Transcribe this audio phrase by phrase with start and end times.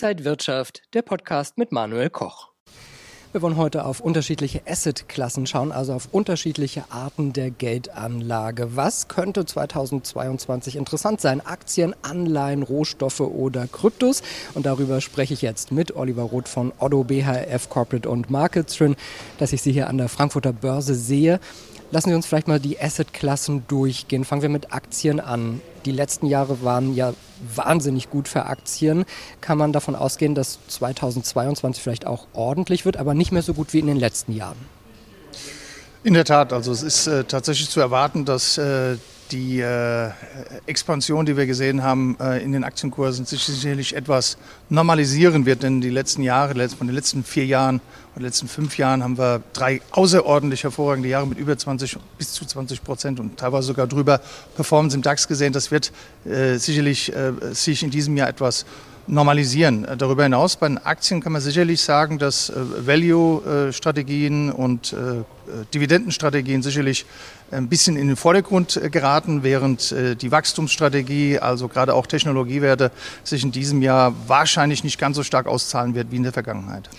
[0.00, 2.50] Inside Wirtschaft, der Podcast mit Manuel Koch.
[3.32, 8.76] Wir wollen heute auf unterschiedliche Assetklassen schauen, also auf unterschiedliche Arten der Geldanlage.
[8.76, 11.44] Was könnte 2022 interessant sein?
[11.44, 14.22] Aktien, Anleihen, Rohstoffe oder Kryptos?
[14.54, 18.76] Und darüber spreche ich jetzt mit Oliver Roth von Otto BHF Corporate und Markets.
[18.76, 18.94] Schön,
[19.38, 21.40] dass ich Sie hier an der Frankfurter Börse sehe.
[21.90, 24.24] Lassen Sie uns vielleicht mal die Assetklassen durchgehen.
[24.24, 25.60] Fangen wir mit Aktien an.
[25.88, 27.14] Die letzten Jahre waren ja
[27.54, 29.06] wahnsinnig gut für Aktien.
[29.40, 33.72] Kann man davon ausgehen, dass 2022 vielleicht auch ordentlich wird, aber nicht mehr so gut
[33.72, 34.58] wie in den letzten Jahren?
[36.04, 40.10] In der Tat, also es ist äh, tatsächlich zu erwarten, dass äh, die äh,
[40.66, 44.38] Expansion, die wir gesehen haben äh, in den Aktienkursen, sich sicherlich etwas
[44.68, 45.62] normalisieren wird.
[45.62, 47.80] Denn die letzten Jahre, von den letzten vier Jahren
[48.14, 52.44] und letzten fünf Jahren haben wir drei außerordentlich hervorragende Jahre mit über 20 bis zu
[52.44, 54.20] 20 Prozent und teilweise sogar drüber
[54.56, 55.52] Performance im DAX gesehen.
[55.52, 55.92] Das wird
[56.24, 58.66] äh, sicherlich äh, sich in diesem Jahr etwas
[59.08, 59.84] normalisieren.
[59.84, 62.54] Äh, darüber hinaus bei den Aktien kann man sicherlich sagen, dass äh,
[62.86, 65.24] Value-Strategien und äh,
[65.74, 67.06] Dividendenstrategien sicherlich
[67.50, 72.90] ein bisschen in den Vordergrund geraten, während die Wachstumsstrategie, also gerade auch Technologiewerte,
[73.24, 76.90] sich in diesem Jahr wahrscheinlich nicht ganz so stark auszahlen wird wie in der Vergangenheit.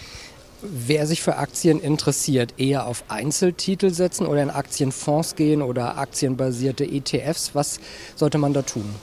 [0.64, 6.86] Wer sich für Aktien interessiert, eher auf Einzeltitel setzen oder in Aktienfonds gehen oder aktienbasierte
[6.86, 7.80] ETFs, was
[8.16, 8.95] sollte man da tun?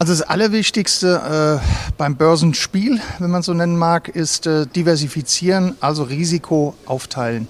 [0.00, 6.04] Also das Allerwichtigste äh, beim Börsenspiel, wenn man so nennen mag, ist äh, diversifizieren, also
[6.04, 7.48] Risiko aufteilen.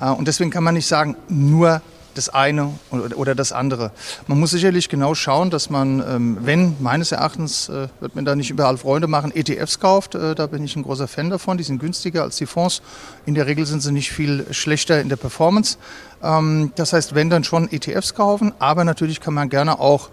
[0.00, 1.82] Äh, und deswegen kann man nicht sagen, nur
[2.14, 3.92] das eine oder, das andere.
[4.26, 8.34] Man muss sicherlich genau schauen, dass man, ähm, wenn meines Erachtens, äh, wird man da
[8.34, 10.16] nicht überall Freunde machen, ETFs kauft.
[10.16, 11.58] Äh, da bin ich ein großer Fan davon.
[11.58, 12.82] Die sind günstiger als die Fonds.
[13.24, 15.78] In der Regel sind sie nicht viel schlechter in der Performance.
[16.24, 20.10] Ähm, das heißt, wenn dann schon ETFs kaufen, aber natürlich kann man gerne auch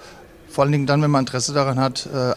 [0.51, 2.33] vor allen Dingen dann, wenn man Interesse daran hat, äh,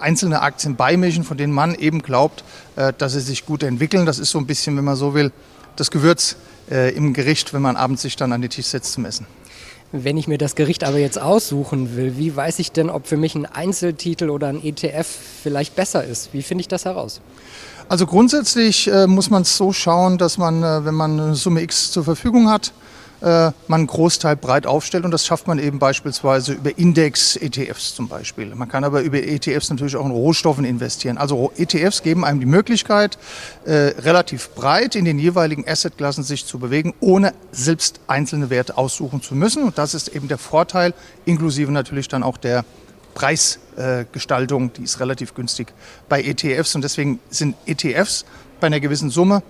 [0.00, 2.44] einzelne Aktien beimischen, von denen man eben glaubt,
[2.76, 4.06] äh, dass sie sich gut entwickeln.
[4.06, 5.32] Das ist so ein bisschen, wenn man so will,
[5.76, 6.36] das Gewürz
[6.70, 9.26] äh, im Gericht, wenn man abends sich dann an den Tisch setzt zum Essen.
[9.92, 13.16] Wenn ich mir das Gericht aber jetzt aussuchen will, wie weiß ich denn, ob für
[13.16, 15.06] mich ein Einzeltitel oder ein ETF
[15.42, 16.30] vielleicht besser ist?
[16.32, 17.20] Wie finde ich das heraus?
[17.88, 21.62] Also grundsätzlich äh, muss man es so schauen, dass man, äh, wenn man eine Summe
[21.62, 22.72] X zur Verfügung hat,
[23.24, 25.06] äh, man einen Großteil breit aufstellt.
[25.06, 28.54] Und das schafft man eben beispielsweise über Index-ETFs zum Beispiel.
[28.54, 31.16] Man kann aber über ETFs natürlich auch in Rohstoffen investieren.
[31.16, 33.16] Also ETFs geben einem die Möglichkeit,
[33.64, 39.22] äh, relativ breit in den jeweiligen Assetklassen sich zu bewegen, ohne selbst einzelne Werte aussuchen
[39.22, 39.62] zu müssen.
[39.62, 40.92] Und das ist eben der Vorteil,
[41.24, 42.64] inklusive natürlich dann auch der
[43.14, 45.72] Preisgestaltung, die ist relativ günstig
[46.10, 46.74] bei ETFs.
[46.74, 48.26] Und deswegen sind ETFs
[48.60, 49.42] bei einer gewissen Summe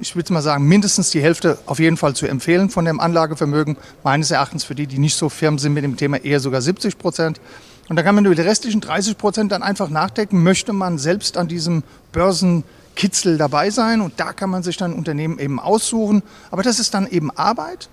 [0.00, 3.76] ich würde mal sagen, mindestens die Hälfte auf jeden Fall zu empfehlen von dem Anlagevermögen.
[4.04, 6.98] Meines Erachtens für die, die nicht so firm sind mit dem Thema, eher sogar 70
[6.98, 7.40] Prozent.
[7.88, 11.36] Und da kann man über die restlichen 30 Prozent dann einfach nachdenken, möchte man selbst
[11.36, 14.00] an diesem Börsenkitzel dabei sein.
[14.00, 16.22] Und da kann man sich dann Unternehmen eben aussuchen.
[16.50, 17.88] Aber das ist dann eben Arbeit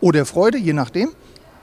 [0.00, 1.10] oder Freude, je nachdem.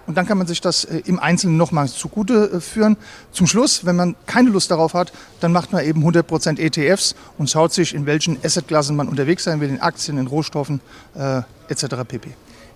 [0.09, 2.97] Und dann kann man sich das äh, im Einzelnen nochmal zugute äh, führen.
[3.31, 7.47] Zum Schluss, wenn man keine Lust darauf hat, dann macht man eben 100% ETFs und
[7.47, 10.81] schaut sich, in welchen Assetklassen man unterwegs sein will, in Aktien, in Rohstoffen
[11.13, 11.97] äh, etc.
[12.07, 12.29] pp.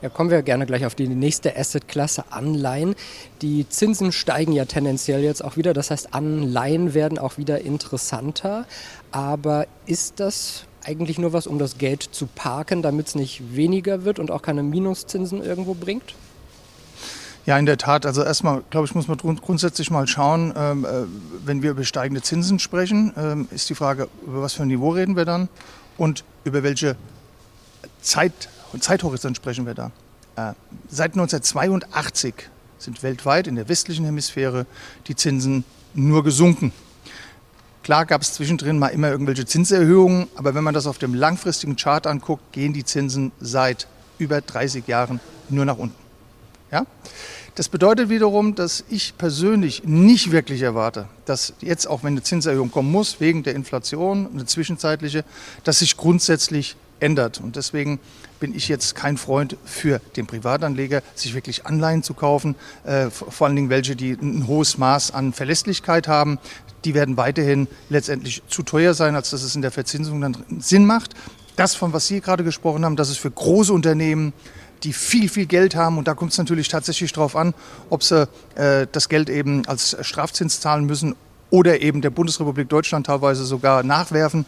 [0.03, 2.93] Ja, kommen wir gerne gleich auf die nächste Assetklasse Anleihen.
[3.41, 5.73] Die Zinsen steigen ja tendenziell jetzt auch wieder.
[5.73, 8.67] Das heißt, Anleihen werden auch wieder interessanter.
[9.11, 14.05] Aber ist das eigentlich nur was, um das Geld zu parken, damit es nicht weniger
[14.05, 16.13] wird und auch keine Minuszinsen irgendwo bringt?
[17.45, 18.05] Ja, in der Tat.
[18.05, 21.03] Also erstmal, glaube ich, muss man grundsätzlich mal schauen, ähm, äh,
[21.45, 24.91] wenn wir über steigende Zinsen sprechen, ähm, ist die Frage, über was für ein Niveau
[24.91, 25.49] reden wir dann
[25.97, 26.95] und über welche
[28.01, 28.31] Zeit,
[28.79, 29.91] Zeithorizont sprechen wir da.
[30.35, 30.53] Äh,
[30.87, 32.33] seit 1982
[32.79, 34.65] sind weltweit in der westlichen Hemisphäre
[35.07, 36.71] die Zinsen nur gesunken.
[37.83, 41.75] Klar gab es zwischendrin mal immer irgendwelche Zinserhöhungen, aber wenn man das auf dem langfristigen
[41.75, 43.87] Chart anguckt, gehen die Zinsen seit
[44.17, 46.02] über 30 Jahren nur nach unten.
[46.73, 46.87] Ja?
[47.53, 52.71] Das bedeutet wiederum, dass ich persönlich nicht wirklich erwarte, dass jetzt, auch wenn eine Zinserhöhung
[52.71, 55.23] kommen muss, wegen der Inflation, eine zwischenzeitliche,
[55.63, 57.39] dass sich grundsätzlich ändert.
[57.39, 57.99] Und deswegen
[58.39, 62.55] bin ich jetzt kein Freund für den Privatanleger, sich wirklich Anleihen zu kaufen,
[62.85, 66.39] äh, vor allen Dingen welche, die ein hohes Maß an Verlässlichkeit haben.
[66.85, 70.87] Die werden weiterhin letztendlich zu teuer sein, als dass es in der Verzinsung dann Sinn
[70.87, 71.13] macht.
[71.55, 74.33] Das, von was Sie gerade gesprochen haben, das ist für große Unternehmen,
[74.83, 75.97] die viel, viel Geld haben.
[75.97, 77.53] Und da kommt es natürlich tatsächlich darauf an,
[77.89, 81.15] ob sie äh, das Geld eben als Strafzins zahlen müssen
[81.49, 84.45] oder eben der Bundesrepublik Deutschland teilweise sogar nachwerfen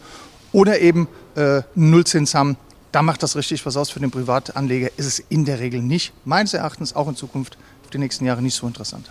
[0.52, 2.56] oder eben äh, Nullzins haben.
[2.92, 3.90] Da macht das richtig was aus.
[3.90, 7.90] Für den Privatanleger ist es in der Regel nicht, meines Erachtens auch in Zukunft für
[7.90, 9.10] die nächsten Jahre nicht so interessant.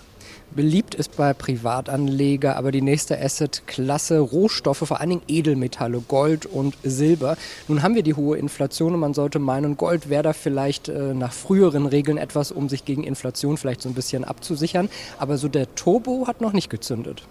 [0.56, 6.78] Beliebt ist bei Privatanleger aber die nächste Asset-Klasse Rohstoffe, vor allen Dingen Edelmetalle, Gold und
[6.84, 7.36] Silber.
[7.68, 11.14] Nun haben wir die hohe Inflation und man sollte meinen, Gold wäre da vielleicht äh,
[11.14, 14.90] nach früheren Regeln etwas, um sich gegen Inflation vielleicht so ein bisschen abzusichern.
[15.18, 17.24] Aber so der Turbo hat noch nicht gezündet.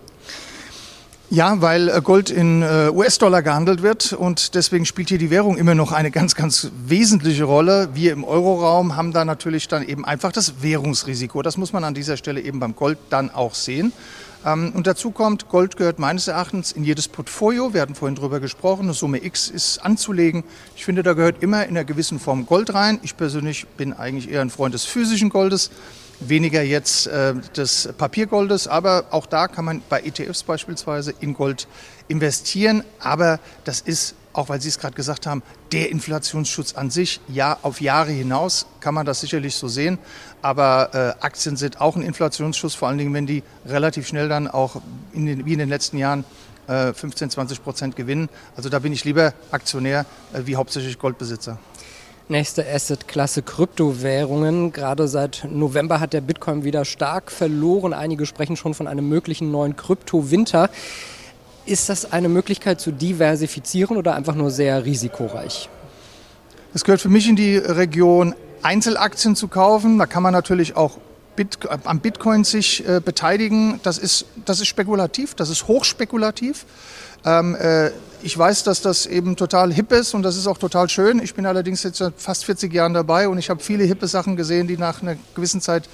[1.31, 5.57] Ja, weil äh, Gold in äh, US-Dollar gehandelt wird und deswegen spielt hier die Währung
[5.57, 7.89] immer noch eine ganz, ganz wesentliche Rolle.
[7.95, 11.41] Wir im Euroraum haben da natürlich dann eben einfach das Währungsrisiko.
[11.41, 13.93] Das muss man an dieser Stelle eben beim Gold dann auch sehen.
[14.45, 17.73] Ähm, und dazu kommt, Gold gehört meines Erachtens in jedes Portfolio.
[17.73, 20.45] Wir hatten vorhin darüber gesprochen, eine Summe X ist anzulegen.
[20.77, 23.01] Ich finde, da gehört immer in einer gewissen Form Gold rein.
[23.03, 25.71] Ich persönlich bin eigentlich eher ein Freund des physischen Goldes
[26.21, 31.67] weniger jetzt äh, des Papiergoldes, aber auch da kann man bei ETFs beispielsweise in Gold
[32.09, 32.85] investieren.
[33.01, 37.21] Aber das ist, auch weil Sie es gerade gesagt haben, der Inflationsschutz an sich.
[37.29, 39.99] Ja, auf Jahre hinaus kann man das sicherlich so sehen.
[40.43, 44.49] Aber äh, Aktien sind auch ein Inflationsschutz, vor allen Dingen, wenn die relativ schnell dann
[44.49, 44.81] auch
[45.13, 46.25] in den, wie in den letzten Jahren
[46.67, 48.29] 15, äh, 20 Prozent gewinnen.
[48.57, 51.59] Also da bin ich lieber Aktionär äh, wie hauptsächlich Goldbesitzer.
[52.29, 54.73] Nächste Asset-Klasse Kryptowährungen.
[54.73, 57.93] Gerade seit November hat der Bitcoin wieder stark verloren.
[57.93, 60.71] Einige sprechen schon von einem möglichen neuen Kryptowinter.
[61.67, 65.69] Ist das eine Möglichkeit zu diversifizieren oder einfach nur sehr risikoreich?
[66.73, 69.99] Es gehört für mich in die Region, Einzelaktien zu kaufen.
[69.99, 70.97] Da kann man natürlich auch
[71.37, 73.81] Bit, am Bitcoin sich äh, beteiligen.
[73.83, 76.67] Das ist, das ist spekulativ, das ist hochspekulativ.
[77.25, 77.91] Ähm, äh,
[78.23, 81.21] ich weiß, dass das eben total hip ist und das ist auch total schön.
[81.21, 84.37] Ich bin allerdings jetzt seit fast 40 Jahren dabei und ich habe viele hippe Sachen
[84.37, 85.89] gesehen, die nach einer gewissen Zeit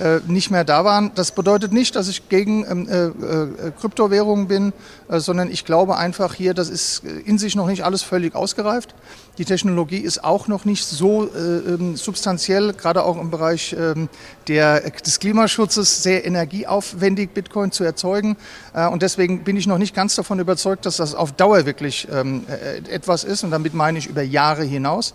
[0.00, 1.10] äh, nicht mehr da waren.
[1.14, 4.72] Das bedeutet nicht, dass ich gegen ähm, äh, äh, Kryptowährungen bin,
[5.08, 8.94] äh, sondern ich glaube einfach hier, das ist in sich noch nicht alles völlig ausgereift.
[9.38, 14.08] Die Technologie ist auch noch nicht so äh, ähm, substanziell, gerade auch im Bereich ähm,
[14.48, 18.36] der, des Klimaschutzes, sehr energieaufwendig, Bitcoin zu erzeugen.
[18.74, 22.08] Äh, und deswegen bin ich noch nicht ganz davon überzeugt, dass das auf Dauer wirklich
[22.10, 22.44] ähm,
[22.90, 23.44] etwas ist.
[23.44, 25.14] Und damit meine ich über Jahre hinaus.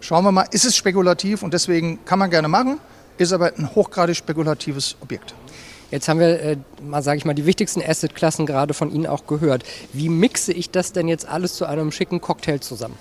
[0.00, 2.80] Schauen wir mal, ist es spekulativ und deswegen kann man gerne machen
[3.18, 5.34] ist aber ein hochgradig spekulatives Objekt.
[5.92, 9.26] Jetzt haben wir äh, mal, sage ich mal, die wichtigsten Assetklassen gerade von Ihnen auch
[9.26, 9.62] gehört.
[9.92, 12.96] Wie mixe ich das denn jetzt alles zu einem schicken Cocktail zusammen?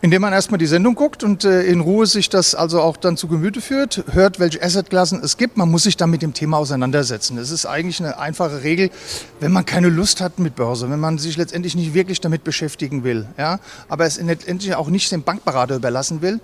[0.00, 3.16] Indem man erstmal die Sendung guckt und äh, in Ruhe sich das also auch dann
[3.16, 5.56] zu Gemüte führt, hört, welche Assetklassen es gibt.
[5.56, 7.36] Man muss sich dann mit dem Thema auseinandersetzen.
[7.38, 8.90] Es ist eigentlich eine einfache Regel,
[9.40, 13.02] wenn man keine Lust hat mit Börse, wenn man sich letztendlich nicht wirklich damit beschäftigen
[13.02, 13.58] will, ja,
[13.88, 16.38] aber es letztendlich auch nicht dem Bankberater überlassen will,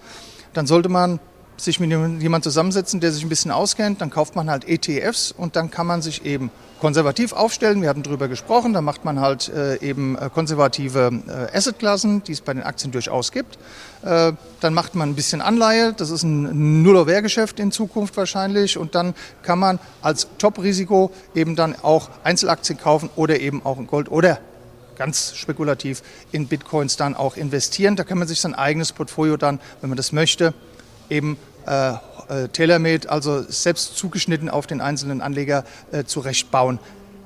[0.55, 1.21] dann sollte man
[1.57, 5.57] sich mit jemandem zusammensetzen, der sich ein bisschen auskennt, dann kauft man halt ETFs und
[5.57, 7.81] dann kann man sich eben konservativ aufstellen.
[7.81, 12.33] Wir hatten darüber gesprochen, da macht man halt äh, eben äh, konservative äh, Assetklassen, die
[12.33, 13.59] es bei den Aktien durchaus gibt.
[14.03, 18.95] Äh, dann macht man ein bisschen Anleihe, das ist ein Null-Geschäft in Zukunft wahrscheinlich und
[18.95, 24.11] dann kann man als Top-Risiko eben dann auch Einzelaktien kaufen oder eben auch in Gold
[24.11, 24.41] oder
[24.97, 26.03] ganz spekulativ
[26.33, 27.97] in Bitcoins dann auch investieren.
[27.97, 30.55] Da kann man sich sein eigenes Portfolio dann, wenn man das möchte,
[31.11, 31.37] eben
[31.67, 31.95] äh,
[32.29, 36.79] äh, tailor-made, also selbst zugeschnitten auf den einzelnen Anleger äh, zurechtbauen.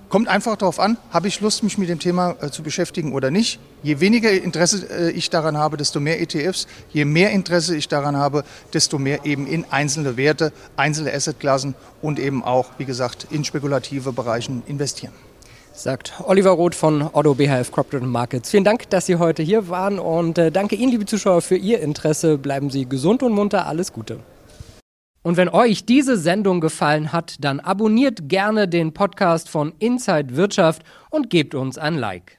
[0.09, 3.31] Kommt einfach darauf an, habe ich Lust, mich mit dem Thema äh, zu beschäftigen oder
[3.31, 3.61] nicht.
[3.83, 6.67] Je weniger Interesse äh, ich daran habe, desto mehr ETFs.
[6.91, 12.19] Je mehr Interesse ich daran habe, desto mehr eben in einzelne Werte, einzelne Assetklassen und
[12.19, 15.13] eben auch, wie gesagt, in spekulative Bereichen investieren
[15.83, 18.51] sagt Oliver Roth von Otto BHF Corporate Markets.
[18.51, 21.81] Vielen Dank, dass Sie heute hier waren und äh, danke Ihnen, liebe Zuschauer, für Ihr
[21.81, 22.39] Interesse.
[22.39, 23.67] Bleiben Sie gesund und munter.
[23.67, 24.21] Alles Gute.
[25.23, 30.83] Und wenn euch diese Sendung gefallen hat, dann abonniert gerne den Podcast von Inside Wirtschaft
[31.11, 32.38] und gebt uns ein Like.